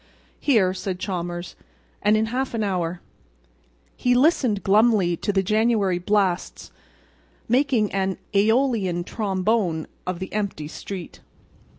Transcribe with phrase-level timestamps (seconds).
[0.39, 1.55] "Here," said Chalmers,
[2.01, 3.01] "and in half an hour."
[3.95, 6.71] He listened glumly to the January blasts
[7.47, 11.19] making an Aeolian trombone of the empty street.